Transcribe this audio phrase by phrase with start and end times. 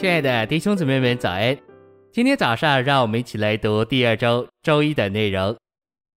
[0.00, 1.58] 亲爱的弟兄姊妹们，早安！
[2.12, 5.56] 今天早上，让我们一起来读第二周周一的内容。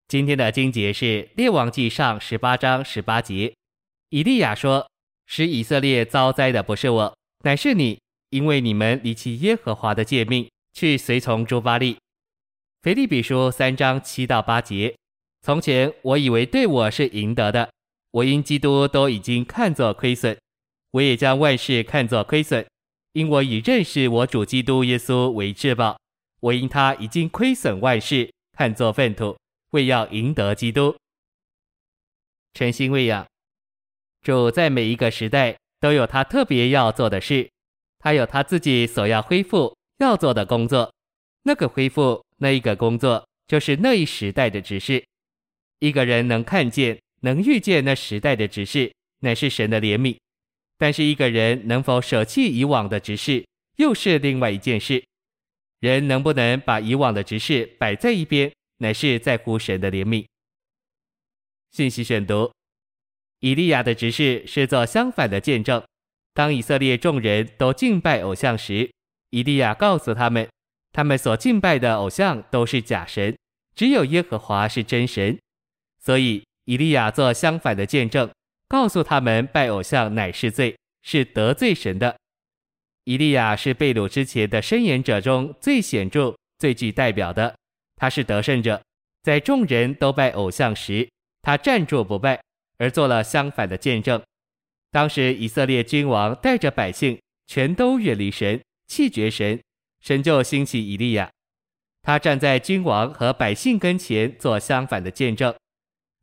[0.06, 1.04] 今天的经节是
[1.34, 3.52] 《列王记上》十八章十八节。
[4.10, 4.86] 以利亚说
[5.26, 7.98] ：“使以色列遭灾的不是我，乃是你，
[8.30, 11.96] 因为你们离弃耶和华的诫命，去随从诸巴利。”
[12.82, 14.94] 腓立比书三章七到八节。
[15.40, 17.68] 从前我以为对我是赢得的，
[18.12, 20.38] 我因基督都已经看作亏损，
[20.92, 22.64] 我也将万事看作亏损。
[23.12, 25.98] 因我已认识我主基督耶稣为至宝，
[26.40, 29.36] 我因他已经亏损万事，看作粪土，
[29.70, 30.96] 为要赢得基督。
[32.54, 33.26] 诚心喂养，
[34.22, 37.50] 主在每一个时代都有他特别要做的事，
[37.98, 40.92] 他有他自己所要恢复要做的工作。
[41.42, 45.04] 那个恢复，那一个工作，就是那一时代的指示。
[45.80, 50.16] 一个人能看见、能遇见那时代的指示，乃是神的怜悯。
[50.78, 53.46] 但是一个人能否舍弃以往的执事，
[53.76, 55.04] 又是另外一件事。
[55.80, 60.24] 人能不能把以往的执事摆在一边，乃是在乎神的怜悯。
[61.72, 62.52] 信息选读：
[63.40, 65.82] 以利亚的执事是做相反的见证。
[66.34, 68.90] 当以色列众人都敬拜偶像时，
[69.30, 70.48] 以利亚告诉他们，
[70.92, 73.36] 他们所敬拜的偶像都是假神，
[73.74, 75.38] 只有耶和华是真神。
[75.98, 78.30] 所以以利亚做相反的见证。
[78.72, 82.16] 告诉他们，拜偶像乃是罪，是得罪神的。
[83.04, 87.54] 以利亚是被掳之前的申言者中最显著、最具代表的。
[87.96, 88.82] 他是得胜者，
[89.22, 91.06] 在众人都拜偶像时，
[91.42, 92.40] 他站住不拜，
[92.78, 94.18] 而做了相反的见证。
[94.90, 99.60] 当时以色列君王带着百姓，全都远离神，弃绝神，
[100.00, 101.30] 神就兴起以利亚。
[102.00, 105.54] 他站在君王和百姓跟前，做相反的见证。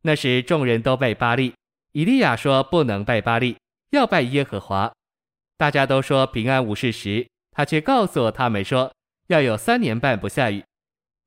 [0.01, 1.53] 那时众人都拜巴力。
[1.91, 3.57] 以利亚说：“不能拜巴力，
[3.91, 4.91] 要拜耶和华。”
[5.57, 8.91] 大家都说平安无事时，他却告诉他们说
[9.27, 10.63] ：“要有三年半不下雨。”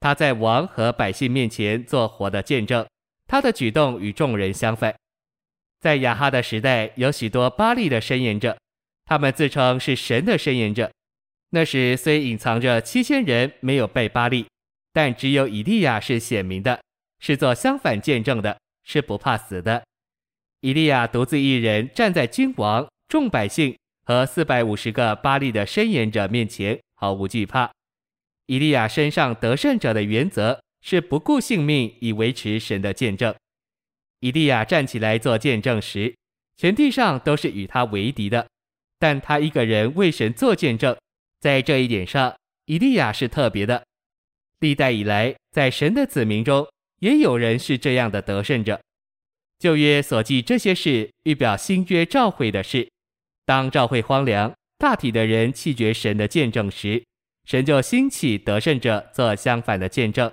[0.01, 2.87] 他在王和百姓面前做活的见证，
[3.27, 4.95] 他的举动与众人相反。
[5.81, 8.57] 在亚哈的时代，有许多巴力的申言者，
[9.05, 10.91] 他们自称是神的申言者。
[11.51, 14.47] 那时虽隐藏着七千人没有拜巴力，
[14.93, 16.81] 但只有以利亚是显明的，
[17.21, 19.85] 是做相反见证的，是不怕死的。
[20.63, 27.69] 以利亚独自一人站在君王、众百姓和四百五十个巴力的申言者面前，毫无惧怕。
[28.47, 33.35] 以利亚身上得胜者的原则是不顾性命以维持神的见证。
[34.21, 36.15] 以利亚站起来做见证时，
[36.57, 38.47] 全地上都是与他为敌的，
[39.01, 40.97] 但他一个人为神做见证，
[41.41, 42.37] 在这一点上，
[42.67, 43.83] 以利亚是特别的。
[44.61, 46.69] 历代以来，在神的子民中，
[47.01, 48.81] 也有人是这样的得胜者。
[49.63, 52.89] 旧约所记这些事，预表新约召会的事。
[53.47, 57.05] 当召会荒凉，大体的人弃绝神的见证时，
[57.45, 60.29] 神就兴起得胜者做相反的见证。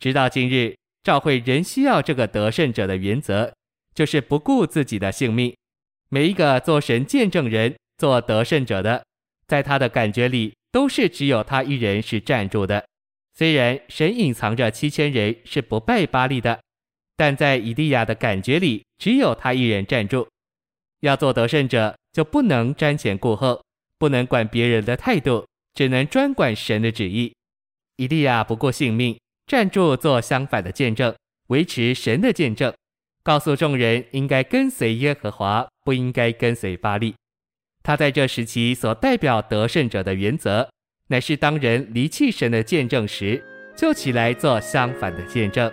[0.00, 0.74] 直到今日，
[1.04, 3.52] 召会仍需要这个得胜者的原则，
[3.94, 5.54] 就是不顾自己的性命。
[6.08, 9.04] 每一个做神见证人、做得胜者的，
[9.46, 12.84] 在他的感觉里，都是只有他一人是站住的。
[13.36, 16.58] 虽然神隐藏着七千人是不拜巴力的。
[17.18, 20.28] 但在以利亚的感觉里，只有他一人站住。
[21.00, 23.60] 要做得胜者，就不能瞻前顾后，
[23.98, 27.34] 不能管别人的态度，只能专管神的旨意。
[27.96, 29.18] 以利亚不顾性命，
[29.48, 31.12] 站住做相反的见证，
[31.48, 32.72] 维持神的见证，
[33.24, 37.16] 告诉众人应该跟随耶和华，不应该跟随巴力。
[37.82, 40.70] 他在这时期所代表得胜者的原则，
[41.08, 43.44] 乃是当人离弃神的见证时，
[43.76, 45.72] 就起来做相反的见证。